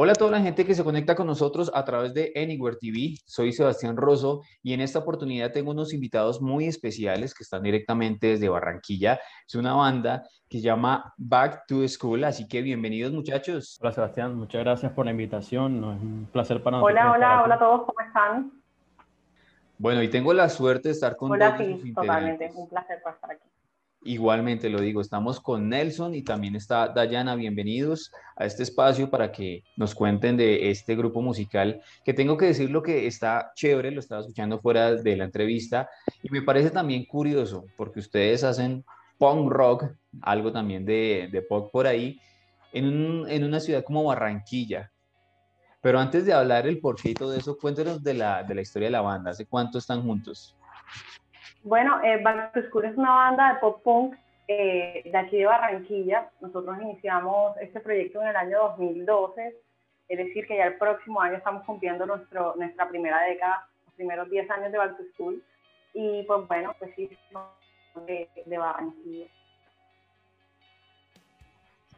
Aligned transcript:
Hola 0.00 0.12
a 0.12 0.14
toda 0.14 0.30
la 0.30 0.40
gente 0.40 0.64
que 0.64 0.76
se 0.76 0.84
conecta 0.84 1.16
con 1.16 1.26
nosotros 1.26 1.72
a 1.74 1.84
través 1.84 2.14
de 2.14 2.32
Anywhere 2.36 2.76
TV. 2.76 3.16
Soy 3.26 3.52
Sebastián 3.52 3.96
Rosso 3.96 4.42
y 4.62 4.72
en 4.72 4.80
esta 4.80 5.00
oportunidad 5.00 5.50
tengo 5.50 5.72
unos 5.72 5.92
invitados 5.92 6.40
muy 6.40 6.68
especiales 6.68 7.34
que 7.34 7.42
están 7.42 7.64
directamente 7.64 8.28
desde 8.28 8.48
Barranquilla. 8.48 9.18
Es 9.44 9.56
una 9.56 9.74
banda 9.74 10.22
que 10.48 10.58
se 10.58 10.62
llama 10.62 11.12
Back 11.16 11.64
to 11.66 11.88
School, 11.88 12.22
así 12.22 12.46
que 12.46 12.62
bienvenidos 12.62 13.12
muchachos. 13.12 13.76
Hola 13.82 13.90
Sebastián, 13.90 14.36
muchas 14.36 14.62
gracias 14.62 14.92
por 14.92 15.04
la 15.04 15.10
invitación. 15.10 15.78
es 15.78 16.00
un 16.00 16.28
placer 16.30 16.62
para 16.62 16.76
nosotros. 16.76 16.96
Hola, 16.96 17.12
hola, 17.12 17.42
hola 17.42 17.54
a 17.56 17.58
todos, 17.58 17.80
¿cómo 17.86 18.00
están? 18.06 18.52
Bueno, 19.78 20.00
y 20.00 20.08
tengo 20.08 20.32
la 20.32 20.48
suerte 20.48 20.90
de 20.90 20.94
estar 20.94 21.16
con 21.16 21.32
Hola, 21.32 21.58
sí, 21.58 21.92
totalmente, 21.92 22.52
un 22.54 22.68
placer 22.68 22.98
estar 22.98 23.32
aquí. 23.32 23.48
Igualmente 24.02 24.70
lo 24.70 24.80
digo, 24.80 25.00
estamos 25.00 25.40
con 25.40 25.68
Nelson 25.68 26.14
y 26.14 26.22
también 26.22 26.54
está 26.54 26.88
Dayana. 26.88 27.34
Bienvenidos 27.34 28.12
a 28.36 28.44
este 28.44 28.62
espacio 28.62 29.10
para 29.10 29.32
que 29.32 29.64
nos 29.76 29.92
cuenten 29.94 30.36
de 30.36 30.70
este 30.70 30.94
grupo 30.94 31.20
musical 31.20 31.82
que 32.04 32.14
tengo 32.14 32.36
que 32.36 32.46
decir 32.46 32.70
lo 32.70 32.80
que 32.80 33.08
está 33.08 33.50
chévere, 33.56 33.90
lo 33.90 33.98
estaba 33.98 34.20
escuchando 34.20 34.60
fuera 34.60 34.94
de 34.94 35.16
la 35.16 35.24
entrevista 35.24 35.90
y 36.22 36.30
me 36.30 36.42
parece 36.42 36.70
también 36.70 37.06
curioso 37.06 37.64
porque 37.76 37.98
ustedes 37.98 38.44
hacen 38.44 38.84
punk 39.18 39.50
rock, 39.50 39.86
algo 40.22 40.52
también 40.52 40.84
de, 40.84 41.28
de 41.32 41.42
pop 41.42 41.70
por 41.72 41.88
ahí, 41.88 42.20
en, 42.72 43.44
una 43.44 43.58
ciudad 43.58 43.82
como 43.82 44.04
Barranquilla. 44.04 44.92
Pero 45.80 45.98
antes 45.98 46.24
de 46.24 46.32
hablar 46.32 46.68
el 46.68 46.80
porqué 46.80 47.10
y 47.10 47.14
todo 47.14 47.34
eso, 47.34 47.58
cuéntenos 47.58 48.02
de 48.02 48.14
la, 48.14 48.44
de 48.44 48.54
la 48.54 48.60
historia 48.60 48.86
de 48.86 48.92
la 48.92 49.00
banda. 49.00 49.32
¿Hace 49.32 49.46
cuánto 49.46 49.78
están 49.78 50.02
juntos? 50.02 50.56
Bueno, 51.68 52.00
eh, 52.02 52.24
to 52.54 52.62
School 52.62 52.86
es 52.86 52.96
una 52.96 53.10
banda 53.10 53.52
de 53.52 53.60
pop 53.60 53.82
punk 53.82 54.14
eh, 54.48 55.02
de 55.04 55.18
aquí 55.18 55.36
de 55.36 55.44
Barranquilla. 55.44 56.30
Nosotros 56.40 56.78
iniciamos 56.80 57.58
este 57.58 57.80
proyecto 57.80 58.22
en 58.22 58.28
el 58.28 58.36
año 58.36 58.58
2012, 58.78 59.54
es 60.08 60.18
decir, 60.18 60.46
que 60.46 60.56
ya 60.56 60.64
el 60.64 60.78
próximo 60.78 61.20
año 61.20 61.36
estamos 61.36 61.66
cumpliendo 61.66 62.06
nuestro, 62.06 62.54
nuestra 62.56 62.88
primera 62.88 63.20
década, 63.24 63.68
los 63.84 63.94
primeros 63.96 64.30
10 64.30 64.50
años 64.50 64.72
de 64.72 64.78
Back 64.78 64.96
to 64.96 65.02
School. 65.12 65.42
Y 65.92 66.22
pues 66.22 66.48
bueno, 66.48 66.74
pues 66.78 66.90
sí, 66.96 67.10
de, 68.06 68.30
de 68.46 68.58
Barranquilla. 68.58 69.26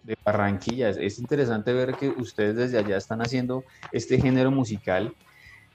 De 0.02 0.18
Barranquilla. 0.24 0.88
Es 0.88 1.20
interesante 1.20 1.72
ver 1.72 1.94
que 1.94 2.08
ustedes 2.08 2.56
desde 2.56 2.78
allá 2.78 2.96
están 2.96 3.20
haciendo 3.20 3.62
este 3.92 4.20
género 4.20 4.50
musical. 4.50 5.14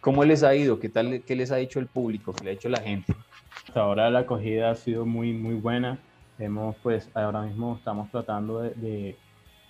¿Cómo 0.06 0.24
les 0.24 0.44
ha 0.44 0.54
ido? 0.54 0.80
¿Qué 0.80 0.88
tal? 0.88 1.24
¿Qué 1.26 1.36
les 1.36 1.52
ha 1.52 1.56
dicho 1.56 1.80
el 1.80 1.88
público? 1.88 2.32
¿Qué 2.32 2.44
le 2.44 2.52
ha 2.52 2.54
dicho 2.54 2.70
la 2.70 2.80
gente? 2.80 3.16
Hasta 3.68 3.82
ahora 3.82 4.08
la 4.12 4.20
acogida 4.20 4.70
ha 4.70 4.76
sido 4.76 5.04
muy, 5.04 5.34
muy 5.34 5.56
buena. 5.56 5.98
Hemos, 6.38 6.76
pues, 6.84 7.10
ahora 7.16 7.42
mismo 7.42 7.78
estamos 7.80 8.12
tratando 8.12 8.60
de, 8.62 9.16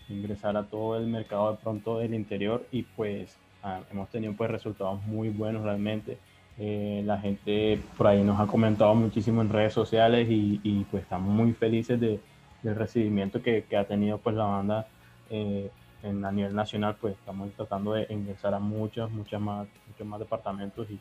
ingresar 0.10 0.58
a 0.58 0.64
todo 0.64 0.98
el 0.98 1.08
mercado 1.08 1.52
de 1.52 1.58
pronto 1.60 2.00
del 2.00 2.14
interior 2.14 2.68
y 2.70 2.84
pues 2.84 3.38
ah, 3.64 3.80
hemos 3.90 4.10
tenido 4.10 4.34
pues 4.34 4.52
resultados 4.52 5.02
muy 5.04 5.30
buenos 5.30 5.64
realmente. 5.64 6.18
Eh, 6.60 7.02
la 7.06 7.18
gente 7.18 7.80
por 7.98 8.08
ahí 8.08 8.22
nos 8.22 8.38
ha 8.38 8.46
comentado 8.46 8.94
muchísimo 8.94 9.42
en 9.42 9.48
redes 9.48 9.72
sociales 9.72 10.28
y, 10.30 10.60
y 10.64 10.84
pues 10.92 11.04
estamos 11.04 11.34
muy 11.34 11.54
felices 11.54 11.98
de, 11.98 12.20
del 12.62 12.76
recibimiento 12.76 13.42
que, 13.42 13.64
que, 13.70 13.78
ha 13.78 13.86
tenido 13.86 14.18
pues 14.18 14.36
la 14.36 14.44
banda 14.44 14.86
eh, 15.30 15.72
en, 16.04 16.26
a 16.26 16.32
nivel 16.34 16.54
nacional. 16.54 16.98
Pues 17.00 17.14
estamos 17.14 17.54
tratando 17.54 17.94
de 17.94 18.06
ingresar 18.10 18.54
a 18.54 18.60
muchos, 18.60 19.10
muchos 19.12 19.40
más, 19.40 19.66
muchos 19.96 20.08
más 20.08 20.20
departamentos 20.20 20.90
y 20.90 21.00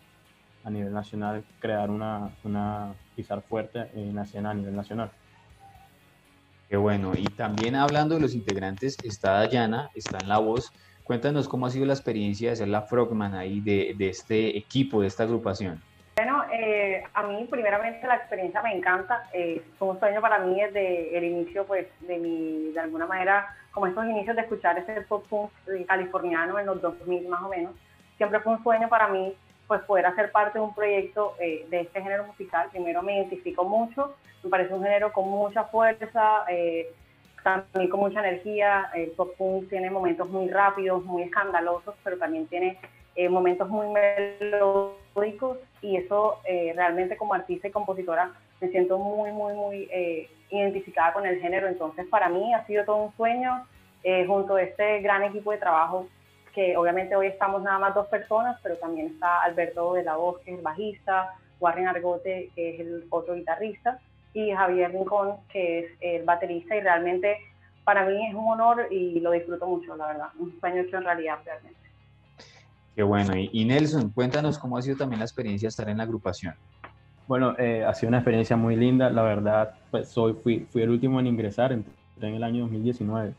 a 0.64 0.70
nivel 0.70 0.92
nacional 0.92 1.44
crear 1.58 1.90
una, 1.90 2.30
una 2.44 2.94
pisar 3.16 3.42
fuerte 3.42 3.90
en 3.94 4.14
la 4.14 4.22
escena 4.22 4.50
a 4.50 4.54
nivel 4.54 4.74
nacional. 4.74 5.10
Qué 6.68 6.76
bueno. 6.76 7.12
Y 7.16 7.24
también 7.24 7.74
hablando 7.74 8.14
de 8.14 8.20
los 8.20 8.34
integrantes, 8.34 8.96
está 9.02 9.32
Dayana, 9.32 9.90
está 9.94 10.18
en 10.22 10.28
la 10.28 10.38
voz. 10.38 10.72
Cuéntanos 11.02 11.48
cómo 11.48 11.66
ha 11.66 11.70
sido 11.70 11.84
la 11.84 11.92
experiencia 11.92 12.50
de 12.50 12.56
ser 12.56 12.68
la 12.68 12.82
frogman 12.82 13.34
ahí 13.34 13.60
de, 13.60 13.94
de 13.98 14.08
este 14.08 14.56
equipo, 14.56 15.02
de 15.02 15.08
esta 15.08 15.24
agrupación. 15.24 15.82
Bueno, 16.16 16.44
eh, 16.52 17.02
a 17.12 17.24
mí 17.24 17.46
primeramente 17.50 18.06
la 18.06 18.14
experiencia 18.14 18.62
me 18.62 18.74
encanta. 18.74 19.28
Eh, 19.32 19.62
fue 19.78 19.88
un 19.88 19.98
sueño 19.98 20.20
para 20.20 20.38
mí 20.38 20.58
desde 20.60 21.18
el 21.18 21.24
inicio, 21.24 21.66
pues, 21.66 21.88
de 22.00 22.16
mi, 22.16 22.70
de 22.72 22.80
alguna 22.80 23.06
manera, 23.06 23.54
como 23.72 23.88
estos 23.88 24.06
inicios 24.06 24.36
de 24.36 24.42
escuchar 24.42 24.78
ese 24.78 25.02
pop 25.02 25.26
punk 25.28 25.50
californiano 25.86 26.58
en 26.58 26.66
los 26.66 26.80
2000 26.80 27.28
más 27.28 27.42
o 27.42 27.48
menos. 27.48 27.72
Siempre 28.24 28.40
fue 28.40 28.54
un 28.54 28.62
sueño 28.62 28.88
para 28.88 29.08
mí 29.08 29.36
pues 29.68 29.82
poder 29.82 30.06
hacer 30.06 30.32
parte 30.32 30.58
de 30.58 30.64
un 30.64 30.74
proyecto 30.74 31.34
eh, 31.38 31.66
de 31.68 31.80
este 31.80 32.00
género 32.00 32.24
musical. 32.24 32.70
Primero 32.70 33.02
me 33.02 33.18
identifico 33.18 33.64
mucho, 33.64 34.14
me 34.42 34.48
parece 34.48 34.72
un 34.72 34.82
género 34.82 35.12
con 35.12 35.28
mucha 35.28 35.64
fuerza, 35.64 36.46
eh, 36.48 36.86
también 37.42 37.90
con 37.90 38.00
mucha 38.00 38.20
energía. 38.20 38.90
El 38.94 39.10
pop 39.10 39.34
punk 39.36 39.68
tiene 39.68 39.90
momentos 39.90 40.26
muy 40.30 40.48
rápidos, 40.48 41.04
muy 41.04 41.24
escandalosos, 41.24 41.94
pero 42.02 42.16
también 42.16 42.46
tiene 42.46 42.78
eh, 43.14 43.28
momentos 43.28 43.68
muy 43.68 43.88
melódicos 43.88 45.58
y 45.82 45.96
eso 45.98 46.38
realmente 46.74 47.18
como 47.18 47.34
artista 47.34 47.68
y 47.68 47.72
compositora 47.72 48.32
me 48.62 48.68
siento 48.68 48.96
muy, 48.96 49.32
muy, 49.32 49.52
muy 49.52 49.90
identificada 50.48 51.12
con 51.12 51.26
el 51.26 51.42
género. 51.42 51.68
Entonces 51.68 52.06
para 52.06 52.30
mí 52.30 52.54
ha 52.54 52.64
sido 52.64 52.86
todo 52.86 52.96
un 52.96 53.12
sueño 53.18 53.66
junto 54.26 54.54
a 54.54 54.62
este 54.62 55.00
gran 55.00 55.24
equipo 55.24 55.50
de 55.52 55.58
trabajo 55.58 56.06
que 56.54 56.76
obviamente 56.76 57.16
hoy 57.16 57.26
estamos 57.26 57.62
nada 57.62 57.78
más 57.78 57.94
dos 57.94 58.06
personas, 58.06 58.58
pero 58.62 58.76
también 58.76 59.08
está 59.08 59.42
Alberto 59.42 59.94
de 59.94 60.04
la 60.04 60.16
Voz, 60.16 60.38
que 60.40 60.52
es 60.52 60.58
el 60.58 60.62
bajista, 60.62 61.34
Warren 61.60 61.88
Argote, 61.88 62.50
que 62.54 62.74
es 62.74 62.80
el 62.80 63.04
otro 63.10 63.34
guitarrista, 63.34 63.98
y 64.32 64.52
Javier 64.52 64.92
Rincón, 64.92 65.36
que 65.48 65.80
es 65.80 65.86
el 66.00 66.24
baterista, 66.24 66.76
y 66.76 66.80
realmente 66.80 67.38
para 67.84 68.06
mí 68.06 68.26
es 68.28 68.34
un 68.34 68.46
honor 68.52 68.86
y 68.90 69.20
lo 69.20 69.32
disfruto 69.32 69.66
mucho, 69.66 69.96
la 69.96 70.06
verdad, 70.06 70.28
un 70.38 70.58
sueño 70.60 70.82
hecho 70.82 70.96
en 70.96 71.04
realidad 71.04 71.38
realmente. 71.44 71.78
Qué 72.94 73.02
bueno, 73.02 73.34
y, 73.36 73.64
Nelson, 73.64 74.10
cuéntanos 74.10 74.58
cómo 74.58 74.78
ha 74.78 74.82
sido 74.82 74.96
también 74.96 75.18
la 75.18 75.24
experiencia 75.24 75.68
estar 75.68 75.88
en 75.88 75.98
la 75.98 76.04
agrupación. 76.04 76.54
Bueno, 77.26 77.54
eh, 77.58 77.84
ha 77.84 77.92
sido 77.94 78.08
una 78.08 78.18
experiencia 78.18 78.56
muy 78.56 78.76
linda, 78.76 79.10
la 79.10 79.22
verdad, 79.22 79.74
pues 79.90 80.08
soy, 80.08 80.34
fui, 80.34 80.60
fui 80.70 80.82
el 80.82 80.90
último 80.90 81.18
en 81.18 81.26
ingresar, 81.26 81.72
entré 81.72 81.92
en 82.20 82.34
el 82.34 82.44
año 82.44 82.62
2019 82.62 83.34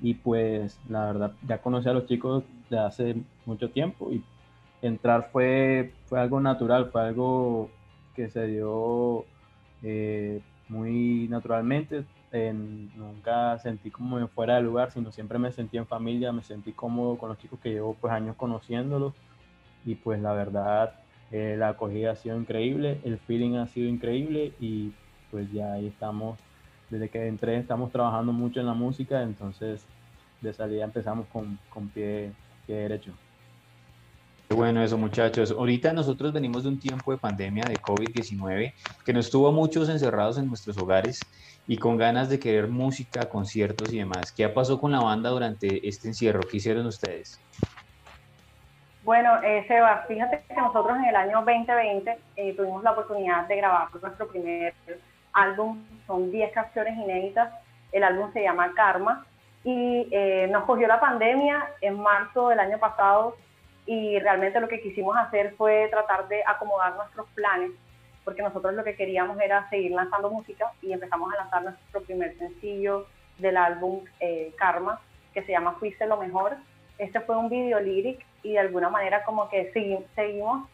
y 0.00 0.14
pues 0.14 0.78
la 0.88 1.06
verdad 1.06 1.32
ya 1.46 1.58
conocí 1.58 1.88
a 1.88 1.92
los 1.92 2.06
chicos 2.06 2.44
de 2.70 2.78
hace 2.78 3.16
mucho 3.46 3.70
tiempo 3.70 4.12
y 4.12 4.22
entrar 4.82 5.30
fue, 5.32 5.92
fue 6.06 6.20
algo 6.20 6.40
natural, 6.40 6.90
fue 6.90 7.02
algo 7.02 7.70
que 8.14 8.28
se 8.30 8.46
dio 8.46 9.24
eh, 9.82 10.40
muy 10.68 11.28
naturalmente. 11.28 12.04
nunca 12.96 13.58
sentí 13.58 13.90
como 13.90 14.26
fuera 14.28 14.56
de 14.56 14.62
lugar, 14.62 14.90
sino 14.90 15.12
siempre 15.12 15.38
me 15.38 15.52
sentí 15.52 15.78
en 15.78 15.86
familia, 15.86 16.32
me 16.32 16.42
sentí 16.42 16.72
cómodo 16.72 17.16
con 17.16 17.30
los 17.30 17.38
chicos 17.38 17.58
que 17.60 17.70
llevo 17.70 17.94
pues 17.94 18.12
años 18.12 18.36
conociéndolos 18.36 19.14
y 19.84 19.94
pues 19.94 20.20
la 20.20 20.32
verdad 20.32 20.94
eh, 21.30 21.56
la 21.58 21.70
acogida 21.70 22.12
ha 22.12 22.16
sido 22.16 22.36
increíble, 22.38 23.00
el 23.04 23.18
feeling 23.18 23.56
ha 23.56 23.66
sido 23.66 23.88
increíble 23.88 24.52
y 24.60 24.92
pues 25.30 25.50
ya 25.52 25.72
ahí 25.74 25.86
estamos 25.86 26.38
desde 26.90 27.08
que 27.08 27.26
entré 27.26 27.58
estamos 27.58 27.92
trabajando 27.92 28.32
mucho 28.32 28.60
en 28.60 28.66
la 28.66 28.74
música, 28.74 29.22
entonces 29.22 29.84
de 30.40 30.52
salida 30.52 30.84
empezamos 30.84 31.26
con, 31.28 31.58
con 31.68 31.88
pie, 31.88 32.32
pie 32.68 32.76
derecho. 32.76 33.12
Bueno 34.50 34.82
eso, 34.82 34.96
muchachos. 34.96 35.50
Ahorita 35.50 35.92
nosotros 35.92 36.32
venimos 36.32 36.62
de 36.62 36.70
un 36.70 36.80
tiempo 36.80 37.12
de 37.12 37.18
pandemia 37.18 37.64
de 37.64 37.76
COVID-19 37.76 38.72
que 39.04 39.12
nos 39.12 39.30
tuvo 39.30 39.52
muchos 39.52 39.88
encerrados 39.88 40.38
en 40.38 40.46
nuestros 40.46 40.76
hogares 40.78 41.26
y 41.66 41.76
con 41.76 41.96
ganas 41.98 42.28
de 42.28 42.38
querer 42.38 42.68
música, 42.68 43.28
conciertos 43.28 43.92
y 43.92 43.98
demás. 43.98 44.32
¿Qué 44.32 44.48
pasó 44.48 44.80
con 44.80 44.92
la 44.92 45.00
banda 45.00 45.30
durante 45.30 45.86
este 45.86 46.08
encierro? 46.08 46.40
¿Qué 46.40 46.58
hicieron 46.58 46.86
ustedes? 46.86 47.40
Bueno, 49.04 49.42
eh, 49.42 49.64
Seba, 49.68 50.04
fíjate 50.08 50.42
que 50.48 50.54
nosotros 50.54 50.96
en 50.98 51.04
el 51.04 51.16
año 51.16 51.42
2020 51.44 52.18
eh, 52.36 52.54
tuvimos 52.54 52.82
la 52.82 52.92
oportunidad 52.92 53.46
de 53.48 53.56
grabar 53.56 53.88
nuestro 54.02 54.28
primer 54.28 54.74
álbum, 55.32 55.82
son 56.06 56.30
10 56.30 56.52
canciones 56.52 56.96
inéditas, 56.96 57.52
el 57.92 58.02
álbum 58.02 58.32
se 58.32 58.42
llama 58.42 58.72
Karma 58.74 59.26
y 59.64 60.08
eh, 60.10 60.48
nos 60.50 60.64
cogió 60.64 60.86
la 60.86 61.00
pandemia 61.00 61.70
en 61.80 62.00
marzo 62.00 62.48
del 62.48 62.60
año 62.60 62.78
pasado 62.78 63.36
y 63.86 64.18
realmente 64.18 64.60
lo 64.60 64.68
que 64.68 64.80
quisimos 64.80 65.16
hacer 65.16 65.54
fue 65.56 65.88
tratar 65.90 66.28
de 66.28 66.42
acomodar 66.46 66.94
nuestros 66.96 67.26
planes 67.30 67.72
porque 68.28 68.42
nosotros 68.42 68.74
lo 68.74 68.84
que 68.84 68.94
queríamos 68.94 69.40
era 69.40 69.68
seguir 69.70 69.92
lanzando 69.92 70.28
música 70.28 70.70
y 70.82 70.92
empezamos 70.92 71.32
a 71.32 71.38
lanzar 71.38 71.62
nuestro 71.62 72.02
primer 72.02 72.36
sencillo 72.36 73.06
del 73.38 73.56
álbum 73.56 74.04
eh, 74.20 74.52
Karma 74.58 75.00
que 75.32 75.42
se 75.44 75.52
llama 75.52 75.76
Fuiste 75.78 76.06
lo 76.06 76.18
mejor. 76.18 76.56
Este 76.98 77.20
fue 77.20 77.38
un 77.38 77.48
video 77.48 77.80
lyric 77.80 78.22
y 78.42 78.52
de 78.52 78.58
alguna 78.58 78.90
manera 78.90 79.24
como 79.24 79.48
que 79.48 79.72
seguimos 79.72 80.68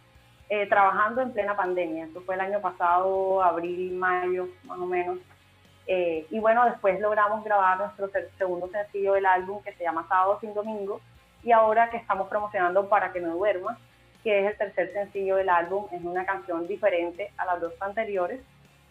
eh, 0.49 0.67
trabajando 0.67 1.23
en 1.23 1.32
plena 1.32 1.56
pandemia. 1.56 2.06
Esto 2.06 2.23
fue 2.23 2.35
el 2.35 2.41
año 2.41 2.61
pasado, 2.61 3.41
abril, 3.41 3.93
mayo, 3.93 4.49
más 4.64 4.79
o 4.79 4.87
menos. 4.87 5.19
Eh, 5.86 6.26
y 6.31 6.38
bueno, 6.38 6.64
después 6.64 6.98
logramos 7.00 7.44
grabar 7.44 7.78
nuestro 7.78 8.10
segundo 8.38 8.69
sencillo 8.69 9.14
del 9.14 9.26
álbum 9.26 9.62
que 9.62 9.72
se 9.75 9.84
llama 9.84 10.06
Sábado 10.08 10.38
sin 10.40 10.54
Domingo. 10.54 11.00
Y 11.42 11.52
ahora 11.52 11.90
que 11.90 11.98
estamos 11.98 12.28
promocionando 12.28 12.88
Para 12.88 13.12
que 13.12 13.20
no 13.20 13.36
duerma, 13.36 13.78
que 14.22 14.40
es 14.40 14.46
el 14.52 14.56
tercer 14.56 14.92
sencillo 14.92 15.36
del 15.36 15.50
álbum, 15.50 15.86
es 15.92 16.02
una 16.02 16.25
canción 16.25 16.66
diferente 16.66 17.31
a 17.36 17.44
las 17.44 17.60
dos 17.60 17.75
anteriores, 17.81 18.40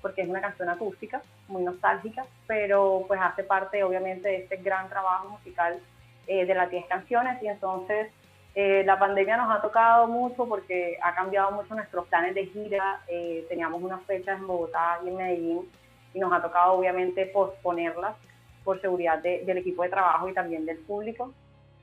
porque 0.01 0.21
es 0.21 0.29
una 0.29 0.41
canción 0.41 0.69
acústica, 0.69 1.21
muy 1.47 1.63
nostálgica, 1.63 2.25
pero 2.45 3.05
pues 3.07 3.19
hace 3.19 3.43
parte 3.43 3.83
obviamente 3.83 4.27
de 4.27 4.35
este 4.43 4.57
gran 4.57 4.87
trabajo 4.89 5.29
musical 5.29 5.79
eh, 6.27 6.45
de 6.45 6.53
las 6.53 6.69
10 6.69 6.85
canciones 6.85 7.41
y 7.41 7.47
entonces 7.47 8.11
eh, 8.55 8.83
la 8.85 8.99
pandemia 8.99 9.37
nos 9.37 9.55
ha 9.55 9.61
tocado 9.61 10.07
mucho 10.07 10.45
porque 10.45 10.97
ha 11.01 11.15
cambiado 11.15 11.51
mucho 11.51 11.73
nuestros 11.73 12.07
planes 12.07 12.35
de 12.35 12.45
gira. 12.45 13.01
Eh, 13.07 13.45
teníamos 13.49 13.81
unas 13.81 14.03
fechas 14.03 14.39
en 14.39 14.45
Bogotá 14.45 14.99
y 15.03 15.09
en 15.09 15.15
Medellín 15.15 15.71
y 16.13 16.19
nos 16.19 16.31
ha 16.31 16.41
tocado 16.41 16.73
obviamente 16.73 17.25
posponerlas 17.27 18.15
por 18.63 18.79
seguridad 18.81 19.21
del 19.21 19.57
equipo 19.57 19.83
de 19.83 19.89
trabajo 19.89 20.29
y 20.29 20.33
también 20.33 20.65
del 20.65 20.77
público. 20.77 21.33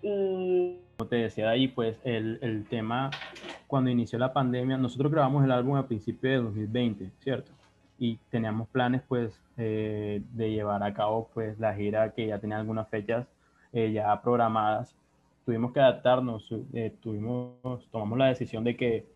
Y 0.02 0.78
como 0.96 1.08
te 1.08 1.16
decía 1.16 1.50
ahí, 1.50 1.68
pues 1.68 1.98
el, 2.04 2.38
el, 2.40 2.64
tema, 2.66 3.10
cuando 3.66 3.90
inició 3.90 4.18
la 4.18 4.32
pandemia, 4.32 4.76
nosotros 4.78 5.12
grabamos 5.12 5.44
el 5.44 5.50
álbum 5.50 5.76
a 5.76 5.86
principios 5.86 6.32
de 6.32 6.36
2020, 6.38 7.10
¿cierto? 7.20 7.52
Y 7.98 8.16
teníamos 8.30 8.68
planes 8.68 9.02
pues 9.06 9.38
eh, 9.58 10.22
de 10.32 10.50
llevar 10.50 10.82
a 10.82 10.94
cabo 10.94 11.28
pues 11.34 11.58
la 11.58 11.74
gira 11.74 12.12
que 12.12 12.26
ya 12.28 12.38
tenía 12.38 12.58
algunas 12.58 12.88
fechas 12.88 13.26
ya 13.72 14.20
programadas 14.20 14.96
tuvimos 15.50 15.72
que 15.72 15.80
adaptarnos, 15.80 16.48
eh, 16.72 16.94
tuvimos, 17.00 17.88
tomamos 17.90 18.18
la 18.18 18.26
decisión 18.26 18.62
de 18.62 18.76
que, 18.76 19.06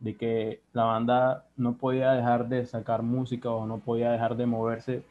de 0.00 0.16
que 0.16 0.60
la 0.72 0.84
banda 0.84 1.44
no 1.56 1.74
podía 1.74 2.12
dejar 2.12 2.48
de 2.48 2.66
sacar 2.66 3.02
música 3.02 3.50
o 3.50 3.66
no 3.66 3.78
podía 3.78 4.10
dejar 4.10 4.36
de 4.36 4.46
moverse 4.46 5.02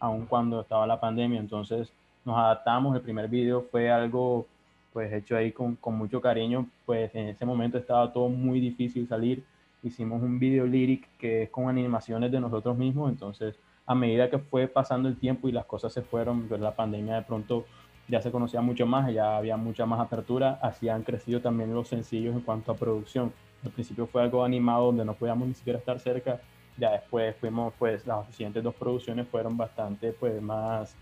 aun 0.00 0.26
cuando 0.26 0.60
estaba 0.60 0.86
la 0.86 1.00
pandemia. 1.00 1.40
Entonces 1.40 1.92
nos 2.24 2.36
adaptamos, 2.38 2.94
el 2.94 3.02
primer 3.02 3.28
video 3.28 3.62
fue 3.62 3.90
algo 3.90 4.46
pues 4.92 5.12
hecho 5.12 5.36
ahí 5.36 5.52
con, 5.52 5.76
con 5.76 5.96
mucho 5.96 6.20
cariño, 6.20 6.66
pues 6.86 7.14
en 7.14 7.28
ese 7.28 7.44
momento 7.44 7.78
estaba 7.78 8.12
todo 8.12 8.28
muy 8.28 8.60
difícil 8.60 9.06
salir. 9.06 9.44
Hicimos 9.82 10.22
un 10.22 10.38
video 10.38 10.66
lyric 10.66 11.06
que 11.18 11.44
es 11.44 11.50
con 11.50 11.68
animaciones 11.68 12.32
de 12.32 12.40
nosotros 12.40 12.76
mismos, 12.76 13.10
entonces 13.10 13.54
a 13.86 13.94
medida 13.94 14.28
que 14.28 14.38
fue 14.38 14.66
pasando 14.66 15.08
el 15.08 15.16
tiempo 15.16 15.48
y 15.48 15.52
las 15.52 15.64
cosas 15.66 15.92
se 15.92 16.02
fueron, 16.02 16.48
pues 16.48 16.60
la 16.60 16.74
pandemia 16.74 17.16
de 17.16 17.22
pronto 17.22 17.64
ya 18.08 18.20
se 18.20 18.30
conocía 18.30 18.60
mucho 18.60 18.86
más, 18.86 19.12
ya 19.12 19.36
había 19.36 19.56
mucha 19.56 19.86
más 19.86 20.00
apertura, 20.00 20.58
así 20.62 20.88
han 20.88 21.02
crecido 21.02 21.40
también 21.40 21.74
los 21.74 21.88
sencillos 21.88 22.34
en 22.34 22.40
cuanto 22.40 22.72
a 22.72 22.76
producción. 22.76 23.32
Al 23.64 23.70
principio 23.70 24.06
fue 24.06 24.22
algo 24.22 24.44
animado 24.44 24.86
donde 24.86 25.04
no 25.04 25.14
podíamos 25.14 25.48
ni 25.48 25.54
siquiera 25.54 25.78
estar 25.78 25.98
cerca, 25.98 26.40
ya 26.76 26.92
después 26.92 27.34
fuimos, 27.36 27.74
pues 27.78 28.06
las 28.06 28.26
siguientes 28.34 28.62
dos 28.62 28.74
producciones 28.74 29.26
fueron 29.28 29.56
bastante, 29.56 30.12
pues 30.12 30.40
más, 30.40 30.94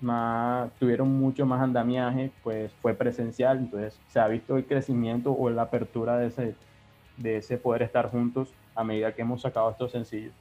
más, 0.00 0.70
tuvieron 0.78 1.16
mucho 1.18 1.46
más 1.46 1.62
andamiaje, 1.62 2.32
pues 2.42 2.72
fue 2.82 2.94
presencial, 2.94 3.58
entonces 3.58 3.98
se 4.08 4.18
ha 4.18 4.26
visto 4.26 4.56
el 4.56 4.66
crecimiento 4.66 5.32
o 5.32 5.50
la 5.50 5.62
apertura 5.62 6.18
de 6.18 6.26
ese, 6.26 6.54
de 7.16 7.36
ese 7.36 7.58
poder 7.58 7.82
estar 7.82 8.10
juntos 8.10 8.52
a 8.74 8.82
medida 8.82 9.12
que 9.14 9.22
hemos 9.22 9.42
sacado 9.42 9.70
estos 9.70 9.92
sencillos. 9.92 10.32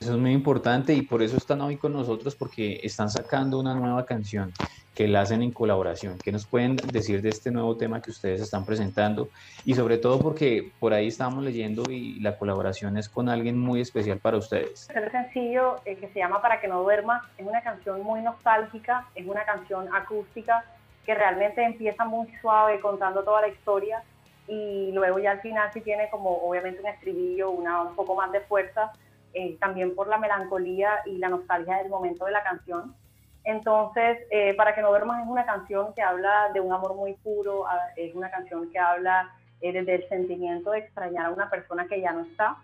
Eso 0.00 0.12
es 0.12 0.18
muy 0.18 0.32
importante 0.32 0.94
y 0.94 1.02
por 1.02 1.20
eso 1.20 1.36
están 1.36 1.60
hoy 1.60 1.76
con 1.76 1.92
nosotros 1.92 2.34
porque 2.34 2.80
están 2.82 3.10
sacando 3.10 3.60
una 3.60 3.74
nueva 3.74 4.06
canción 4.06 4.50
que 4.94 5.06
la 5.06 5.20
hacen 5.20 5.42
en 5.42 5.50
colaboración. 5.50 6.16
¿Qué 6.16 6.32
nos 6.32 6.46
pueden 6.46 6.76
decir 6.76 7.20
de 7.20 7.28
este 7.28 7.50
nuevo 7.50 7.76
tema 7.76 8.00
que 8.00 8.10
ustedes 8.10 8.40
están 8.40 8.64
presentando? 8.64 9.28
Y 9.66 9.74
sobre 9.74 9.98
todo 9.98 10.18
porque 10.18 10.72
por 10.80 10.94
ahí 10.94 11.08
estábamos 11.08 11.44
leyendo 11.44 11.82
y 11.90 12.18
la 12.20 12.38
colaboración 12.38 12.96
es 12.96 13.10
con 13.10 13.28
alguien 13.28 13.58
muy 13.58 13.82
especial 13.82 14.18
para 14.20 14.38
ustedes. 14.38 14.88
El 14.88 15.10
sencillo 15.10 15.76
eh, 15.84 15.96
que 15.96 16.08
se 16.08 16.18
llama 16.18 16.40
Para 16.40 16.62
que 16.62 16.68
no 16.68 16.80
duermas 16.80 17.22
es 17.36 17.46
una 17.46 17.60
canción 17.60 18.02
muy 18.02 18.22
nostálgica, 18.22 19.06
es 19.14 19.26
una 19.26 19.44
canción 19.44 19.94
acústica 19.94 20.64
que 21.04 21.14
realmente 21.14 21.62
empieza 21.62 22.06
muy 22.06 22.26
suave 22.40 22.80
contando 22.80 23.22
toda 23.22 23.42
la 23.42 23.48
historia 23.48 24.02
y 24.48 24.92
luego 24.92 25.18
ya 25.18 25.32
al 25.32 25.42
final 25.42 25.70
sí 25.74 25.82
tiene 25.82 26.08
como 26.08 26.38
obviamente 26.38 26.80
un 26.80 26.86
estribillo, 26.86 27.50
una, 27.50 27.82
un 27.82 27.94
poco 27.94 28.14
más 28.14 28.32
de 28.32 28.40
fuerza 28.40 28.92
eh, 29.32 29.56
también 29.60 29.94
por 29.94 30.08
la 30.08 30.18
melancolía 30.18 31.02
y 31.06 31.18
la 31.18 31.28
nostalgia 31.28 31.76
del 31.76 31.88
momento 31.88 32.24
de 32.24 32.32
la 32.32 32.42
canción. 32.42 32.96
Entonces, 33.44 34.18
eh, 34.30 34.54
Para 34.54 34.74
que 34.74 34.82
no 34.82 34.88
duermas 34.88 35.22
es 35.22 35.28
una 35.28 35.46
canción 35.46 35.94
que 35.94 36.02
habla 36.02 36.50
de 36.52 36.60
un 36.60 36.72
amor 36.72 36.94
muy 36.94 37.14
puro, 37.14 37.66
ah, 37.66 37.78
es 37.96 38.14
una 38.14 38.30
canción 38.30 38.70
que 38.70 38.78
habla 38.78 39.30
eh, 39.60 39.72
desde 39.72 39.94
el 39.94 40.08
sentimiento 40.08 40.72
de 40.72 40.80
extrañar 40.80 41.26
a 41.26 41.30
una 41.30 41.48
persona 41.48 41.86
que 41.86 42.00
ya 42.00 42.12
no 42.12 42.22
está. 42.22 42.56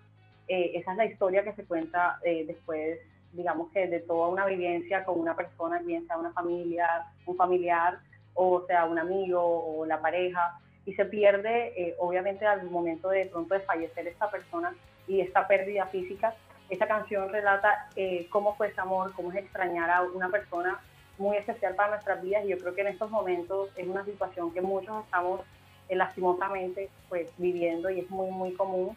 esa 0.49 0.93
es 0.93 0.97
la 0.97 1.07
historia 1.07 1.45
que 1.45 1.55
se 1.55 1.65
cuenta 1.65 2.21
después, 2.23 3.01
digamos 3.33 3.71
que 3.73 3.89
de 3.89 4.01
toda 4.01 4.29
una 4.29 4.47
vivencia 4.47 5.05
con 5.05 5.19
una 5.21 5.35
persona, 5.35 5.81
bien 5.81 6.07
sea 6.07 6.19
una 6.19 6.33
familia, 6.33 6.87
un 7.27 7.37
familiar, 7.37 7.99
o 8.35 8.65
sea 8.67 8.85
un 8.85 8.99
amigo 8.99 9.41
o 9.43 9.85
la 9.87 10.01
pareja, 10.01 10.59
y 10.85 10.95
se 10.95 11.05
pierde, 11.05 11.97
obviamente, 11.99 12.47
al 12.47 12.71
momento 12.71 13.09
de 13.09 13.27
pronto 13.27 13.55
de 13.55 13.61
fallecer 13.61 14.07
esta 14.07 14.31
persona 14.31 14.73
y 15.09 15.21
esta 15.21 15.49
pérdida 15.49 15.87
física, 15.87 16.35
esta 16.69 16.87
canción 16.87 17.29
relata 17.29 17.89
eh, 17.97 18.27
cómo 18.31 18.55
fue 18.57 18.69
ese 18.69 18.81
amor, 18.81 19.13
cómo 19.15 19.31
es 19.31 19.37
extrañar 19.37 19.91
a 19.91 20.03
una 20.03 20.29
persona 20.29 20.81
muy 21.19 21.37
especial 21.37 21.75
para 21.75 21.91
nuestras 21.91 22.23
vidas. 22.23 22.45
Y 22.45 22.49
yo 22.49 22.59
creo 22.59 22.75
que 22.75 22.81
en 22.81 22.89
estos 22.89 23.11
momentos 23.11 23.71
es 23.77 23.87
una 23.87 24.05
situación 24.05 24.53
que 24.53 24.61
muchos 24.61 25.05
estamos 25.05 25.41
eh, 25.89 25.97
lastimosamente 25.97 26.91
pues 27.09 27.31
viviendo 27.39 27.91
y 27.91 28.01
es 28.01 28.11
muy 28.11 28.31
muy 28.31 28.53
común. 28.55 28.97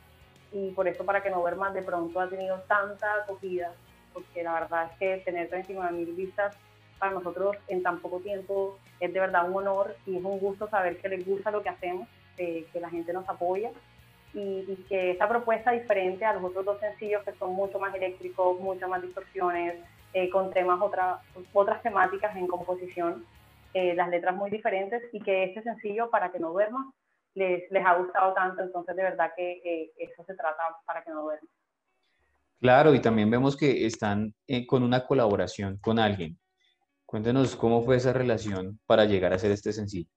Y 0.51 0.71
por 0.71 0.87
eso 0.87 1.05
para 1.05 1.21
que 1.21 1.29
no 1.29 1.43
ver 1.43 1.55
más 1.55 1.73
de 1.73 1.83
pronto 1.83 2.19
ha 2.19 2.27
tenido 2.27 2.59
tanta 2.67 3.13
acogida 3.23 3.71
porque 4.13 4.43
la 4.43 4.53
verdad 4.53 4.89
es 4.91 4.97
que 4.97 5.17
tener 5.23 5.49
39 5.49 5.91
mil 5.91 6.13
vistas 6.13 6.55
para 6.97 7.13
nosotros 7.13 7.55
en 7.67 7.83
tan 7.83 7.99
poco 7.99 8.19
tiempo 8.19 8.77
es 8.99 9.13
de 9.13 9.19
verdad 9.19 9.49
un 9.49 9.57
honor 9.57 9.95
y 10.05 10.17
es 10.17 10.23
un 10.23 10.39
gusto 10.39 10.67
saber 10.67 10.97
que 10.97 11.07
les 11.07 11.25
gusta 11.25 11.51
lo 11.51 11.61
que 11.61 11.69
hacemos, 11.69 12.07
eh, 12.37 12.65
que 12.73 12.79
la 12.79 12.89
gente 12.89 13.13
nos 13.13 13.27
apoya 13.29 13.71
y, 14.33 14.85
que 14.87 15.11
esta 15.11 15.27
propuesta 15.27 15.71
diferente 15.71 16.25
a 16.25 16.33
los 16.33 16.43
otros 16.43 16.65
dos 16.65 16.79
sencillos 16.79 17.23
que 17.23 17.33
son 17.33 17.53
mucho 17.53 17.79
más 17.79 17.93
eléctricos, 17.95 18.59
muchas 18.59 18.89
más 18.89 19.01
distorsiones, 19.01 19.75
eh, 20.13 20.29
con 20.29 20.51
temas 20.51 20.81
otra, 20.81 21.19
otras 21.53 21.81
temáticas 21.81 22.35
en 22.35 22.47
composición, 22.47 23.25
eh, 23.73 23.93
las 23.95 24.09
letras 24.09 24.35
muy 24.35 24.49
diferentes 24.49 25.03
y 25.13 25.19
que 25.19 25.45
este 25.45 25.61
sencillo 25.61 26.09
para 26.09 26.31
que 26.31 26.39
no 26.39 26.51
duerma 26.51 26.91
les, 27.35 27.69
les 27.71 27.85
ha 27.85 27.95
gustado 27.95 28.33
tanto, 28.33 28.63
entonces 28.63 28.95
de 28.95 29.03
verdad 29.03 29.31
que 29.35 29.61
eh, 29.63 29.91
eso 29.97 30.23
se 30.25 30.35
trata 30.35 30.63
para 30.85 31.03
que 31.03 31.11
no 31.11 31.21
duerma. 31.21 31.47
Claro, 32.59 32.93
y 32.93 32.99
también 32.99 33.29
vemos 33.29 33.55
que 33.55 33.85
están 33.85 34.33
con 34.67 34.83
una 34.83 35.05
colaboración 35.05 35.77
con 35.77 35.97
alguien. 35.97 36.37
Cuéntenos 37.05 37.55
cómo 37.55 37.83
fue 37.83 37.95
esa 37.95 38.11
relación 38.11 38.79
para 38.85 39.05
llegar 39.05 39.31
a 39.31 39.37
hacer 39.37 39.51
este 39.51 39.71
sencillo. 39.71 40.09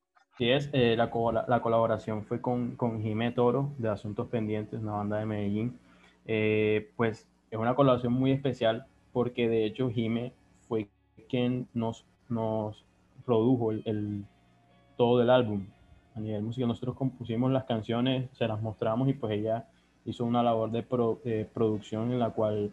Sí, 0.42 0.50
es, 0.50 0.68
eh, 0.72 0.96
la, 0.96 1.08
la, 1.46 1.62
colaboración 1.62 2.24
fue 2.24 2.40
con, 2.40 2.74
con 2.74 3.00
Jimé 3.00 3.30
Toro 3.30 3.70
de 3.78 3.88
Asuntos 3.88 4.26
Pendientes, 4.26 4.80
una 4.80 4.94
banda 4.94 5.18
de 5.18 5.24
Medellín. 5.24 5.78
Eh, 6.26 6.90
pues 6.96 7.28
es 7.48 7.56
una 7.60 7.76
colaboración 7.76 8.12
muy 8.12 8.32
especial 8.32 8.86
porque 9.12 9.48
de 9.48 9.64
hecho 9.66 9.88
Jimé 9.88 10.32
fue 10.66 10.88
quien 11.28 11.68
nos, 11.74 12.04
nos 12.28 12.84
produjo 13.24 13.70
el, 13.70 14.24
todo 14.96 15.22
el 15.22 15.30
álbum. 15.30 15.68
A 16.16 16.18
nivel 16.18 16.42
musical 16.42 16.66
nosotros 16.66 16.96
compusimos 16.96 17.52
las 17.52 17.62
canciones, 17.62 18.28
se 18.32 18.48
las 18.48 18.60
mostramos 18.60 19.08
y 19.08 19.12
pues 19.12 19.34
ella 19.34 19.68
hizo 20.04 20.24
una 20.24 20.42
labor 20.42 20.72
de, 20.72 20.82
producción 21.54 22.10
en 22.10 22.18
la 22.18 22.30
cual 22.30 22.72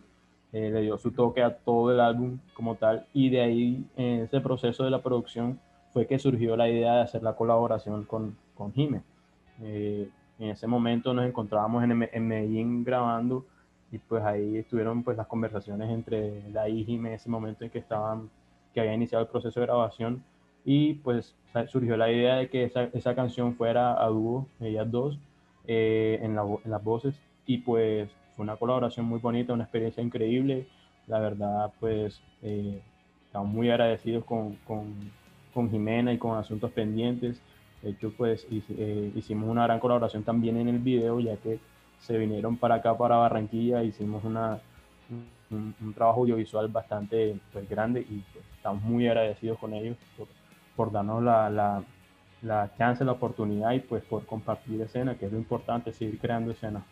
eh, 0.54 0.72
le 0.72 0.82
dio 0.82 0.98
su 0.98 1.12
toque 1.12 1.44
a 1.44 1.56
todo 1.58 1.92
el 1.92 2.00
álbum 2.00 2.40
como 2.56 2.78
tal 2.78 3.06
y 3.14 3.30
de 3.30 3.42
ahí 3.42 3.86
en 3.96 4.22
ese 4.22 4.42
proceso 4.42 4.84
de 4.84 4.90
la 4.90 5.04
producción 5.04 5.60
fue 5.94 6.08
que 6.08 6.20
surgió 6.20 6.56
la 6.56 6.70
idea 6.70 6.96
de 6.96 7.02
hacer 7.02 7.24
la 7.24 7.36
colaboración 7.36 8.06
con, 8.06 8.36
con 8.56 8.74
Jime. 8.74 9.02
Eh, 9.62 10.10
en 10.40 10.50
ese 10.50 10.68
momento 10.68 11.14
nos 11.14 11.26
encontrábamos 11.26 11.84
en, 11.84 12.10
en, 12.12 12.28
Medellín 12.28 12.84
grabando 12.84 13.46
y 13.92 13.98
pues 13.98 14.24
ahí 14.24 14.58
estuvieron 14.58 15.04
pues 15.04 15.18
las 15.18 15.28
conversaciones 15.28 15.90
entre 15.90 16.50
la 16.52 16.70
y 16.70 16.86
Jime 16.86 17.10
en 17.10 17.16
ese 17.16 17.30
momento 17.30 17.66
en 17.66 17.72
que 17.72 17.80
estaban, 17.80 18.30
que 18.74 18.80
había 18.80 18.94
iniciado 18.94 19.24
el 19.24 19.30
proceso 19.30 19.60
de 19.60 19.66
grabación. 19.66 20.24
Y 20.64 20.96
pues 20.96 21.36
surgió 21.68 21.98
la 21.98 22.12
idea 22.12 22.36
de 22.36 22.50
que 22.50 22.66
esa, 22.66 22.84
esa 22.94 23.16
canción 23.16 23.56
fuera 23.56 24.02
a 24.04 24.08
dúo, 24.08 24.46
ellas 24.60 24.90
dos, 24.92 25.18
eh, 25.68 26.20
en, 26.22 26.36
la, 26.36 26.44
en, 26.44 26.72
las 26.72 26.84
voces. 26.84 27.16
Y 27.46 27.60
pues 27.60 28.10
fue 28.36 28.44
una 28.44 28.58
colaboración 28.58 29.06
muy 29.06 29.20
bonita, 29.20 29.54
una 29.54 29.64
experiencia 29.64 30.04
increíble, 30.04 30.68
la 31.08 31.20
verdad 31.20 31.74
pues 31.80 32.22
eh, 32.44 32.82
estamos 33.26 33.50
muy 33.50 33.70
agradecidos 33.70 34.24
con, 34.26 34.56
con 34.68 35.12
con 35.54 35.70
Jimena 35.70 36.14
y 36.14 36.18
con 36.18 36.38
Asuntos 36.38 36.72
Pendientes. 36.72 37.42
De 37.82 37.92
hecho, 37.92 38.14
pues 38.18 38.46
eh, 38.52 39.12
hicimos 39.16 39.50
una 39.50 39.64
gran 39.64 39.80
colaboración 39.80 40.24
también 40.24 40.58
en 40.58 40.68
el 40.68 40.80
video, 40.80 41.20
ya 41.20 41.38
que 41.38 41.60
se 42.00 42.18
vinieron 42.18 42.58
para 42.58 42.76
acá, 42.76 42.98
para 42.98 43.18
Barranquilla, 43.18 43.84
hicimos 43.84 44.24
una, 44.24 44.60
un, 45.50 45.94
trabajo 45.94 46.22
audiovisual 46.22 46.68
bastante 46.68 47.38
pues, 47.52 47.70
grande 47.70 48.02
y 48.02 48.24
pues, 48.34 48.46
estamos 48.56 48.84
muy 48.84 49.08
agradecidos 49.08 49.58
con 49.60 49.74
ellos 49.74 49.98
por, 50.76 50.92
darnos 50.92 51.24
la, 51.24 51.50
la, 52.42 52.72
chance, 52.78 53.04
la 53.04 53.14
oportunidad 53.14 53.72
y 53.74 53.80
pues 53.80 54.04
por 54.04 54.26
compartir 54.26 54.82
escena, 54.82 55.16
que 55.16 55.26
es 55.26 55.32
lo 55.32 55.38
importante, 55.38 55.92
seguir 55.92 56.20
creando 56.20 56.52
escena. 56.52 56.84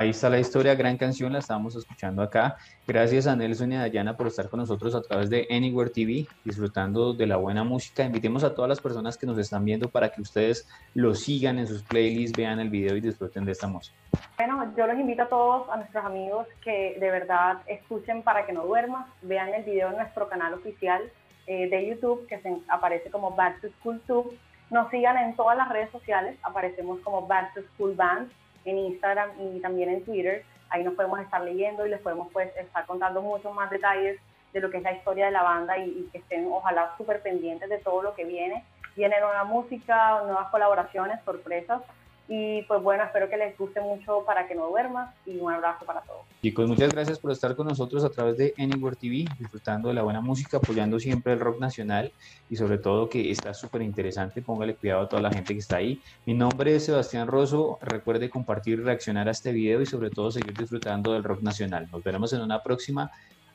Ahí 0.00 0.10
está 0.10 0.30
la 0.30 0.38
historia, 0.38 0.76
gran 0.76 0.96
canción, 0.96 1.32
la 1.32 1.40
estamos 1.40 1.74
escuchando 1.74 2.22
acá. 2.22 2.56
Gracias 2.86 3.26
a 3.26 3.34
Nelson 3.34 3.72
y 3.72 3.74
a 3.74 3.80
Dayana 3.80 4.16
por 4.16 4.28
estar 4.28 4.48
con 4.48 4.60
nosotros 4.60 4.94
a 4.94 5.02
través 5.02 5.28
de 5.28 5.48
Anywhere 5.50 5.90
TV, 5.90 6.24
disfrutando 6.44 7.14
de 7.14 7.26
la 7.26 7.36
buena 7.36 7.64
música. 7.64 8.04
Invitemos 8.04 8.44
a 8.44 8.54
todas 8.54 8.68
las 8.68 8.80
personas 8.80 9.18
que 9.18 9.26
nos 9.26 9.36
están 9.38 9.64
viendo 9.64 9.88
para 9.88 10.10
que 10.10 10.20
ustedes 10.20 10.68
lo 10.94 11.16
sigan 11.16 11.58
en 11.58 11.66
sus 11.66 11.82
playlists, 11.82 12.38
vean 12.38 12.60
el 12.60 12.70
video 12.70 12.96
y 12.96 13.00
disfruten 13.00 13.44
de 13.44 13.50
esta 13.50 13.66
música. 13.66 13.96
Bueno, 14.36 14.72
yo 14.76 14.86
los 14.86 14.96
invito 15.00 15.24
a 15.24 15.28
todos, 15.28 15.68
a 15.68 15.78
nuestros 15.78 16.04
amigos, 16.04 16.46
que 16.62 16.96
de 17.00 17.10
verdad 17.10 17.58
escuchen 17.66 18.22
para 18.22 18.46
que 18.46 18.52
no 18.52 18.64
duermas, 18.66 19.04
vean 19.22 19.52
el 19.52 19.64
video 19.64 19.90
en 19.90 19.96
nuestro 19.96 20.28
canal 20.28 20.54
oficial 20.54 21.02
eh, 21.48 21.68
de 21.68 21.88
YouTube, 21.88 22.24
que 22.28 22.38
se 22.38 22.56
aparece 22.68 23.10
como 23.10 23.32
Back 23.32 23.62
to 23.62 23.68
School 23.80 24.00
Tube. 24.06 24.38
Nos 24.70 24.90
sigan 24.90 25.16
en 25.16 25.34
todas 25.34 25.56
las 25.56 25.68
redes 25.70 25.90
sociales, 25.90 26.38
aparecemos 26.44 27.00
como 27.00 27.26
Back 27.26 27.54
to 27.54 27.62
School 27.74 27.96
Band 27.96 28.30
en 28.64 28.78
Instagram 28.78 29.30
y 29.40 29.60
también 29.60 29.90
en 29.90 30.04
Twitter. 30.04 30.44
Ahí 30.70 30.84
nos 30.84 30.94
podemos 30.94 31.20
estar 31.20 31.42
leyendo 31.42 31.86
y 31.86 31.90
les 31.90 32.00
podemos 32.00 32.28
pues 32.32 32.54
estar 32.56 32.86
contando 32.86 33.22
muchos 33.22 33.54
más 33.54 33.70
detalles 33.70 34.18
de 34.52 34.60
lo 34.60 34.70
que 34.70 34.78
es 34.78 34.82
la 34.82 34.92
historia 34.92 35.26
de 35.26 35.32
la 35.32 35.42
banda 35.42 35.78
y, 35.78 35.88
y 35.88 36.08
que 36.12 36.18
estén 36.18 36.46
ojalá 36.50 36.94
súper 36.96 37.22
pendientes 37.22 37.68
de 37.68 37.78
todo 37.78 38.02
lo 38.02 38.14
que 38.14 38.24
viene. 38.24 38.64
Viene 38.96 39.20
nueva 39.20 39.44
música, 39.44 40.22
nuevas 40.24 40.48
colaboraciones, 40.50 41.20
sorpresas 41.24 41.82
y 42.28 42.62
pues 42.62 42.82
bueno, 42.82 43.02
espero 43.04 43.28
que 43.30 43.38
les 43.38 43.56
guste 43.56 43.80
mucho 43.80 44.22
para 44.26 44.46
que 44.46 44.54
no 44.54 44.68
duermas 44.68 45.14
y 45.24 45.38
un 45.38 45.50
abrazo 45.50 45.86
para 45.86 46.02
todos. 46.02 46.26
Chicos, 46.42 46.68
muchas 46.68 46.92
gracias 46.92 47.18
por 47.18 47.32
estar 47.32 47.56
con 47.56 47.66
nosotros 47.66 48.04
a 48.04 48.10
través 48.10 48.36
de 48.36 48.54
Anywhere 48.58 48.96
TV, 48.96 49.24
disfrutando 49.38 49.88
de 49.88 49.94
la 49.94 50.02
buena 50.02 50.20
música, 50.20 50.58
apoyando 50.58 51.00
siempre 51.00 51.32
el 51.32 51.40
rock 51.40 51.58
nacional 51.58 52.12
y 52.50 52.56
sobre 52.56 52.76
todo 52.76 53.08
que 53.08 53.30
está 53.30 53.54
súper 53.54 53.80
interesante. 53.80 54.42
Póngale 54.42 54.74
cuidado 54.74 55.02
a 55.02 55.08
toda 55.08 55.22
la 55.22 55.30
gente 55.30 55.54
que 55.54 55.60
está 55.60 55.76
ahí. 55.76 56.02
Mi 56.26 56.34
nombre 56.34 56.76
es 56.76 56.84
Sebastián 56.84 57.28
Rosso. 57.28 57.78
Recuerde 57.80 58.28
compartir, 58.28 58.84
reaccionar 58.84 59.26
a 59.28 59.30
este 59.30 59.52
video 59.52 59.80
y 59.80 59.86
sobre 59.86 60.10
todo 60.10 60.30
seguir 60.30 60.54
disfrutando 60.54 61.14
del 61.14 61.24
rock 61.24 61.40
nacional. 61.40 61.88
Nos 61.90 62.04
veremos 62.04 62.32
en 62.34 62.42
una 62.42 62.62
próxima. 62.62 63.10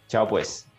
Chao 0.08 0.28
pues. 0.28 0.73